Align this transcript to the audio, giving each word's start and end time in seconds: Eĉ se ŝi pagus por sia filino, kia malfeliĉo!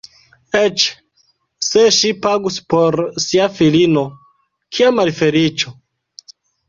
Eĉ 0.59 0.85
se 1.67 1.83
ŝi 1.99 2.11
pagus 2.23 2.57
por 2.75 2.97
sia 3.25 3.47
filino, 3.59 4.03
kia 4.79 4.91
malfeliĉo! 5.01 5.77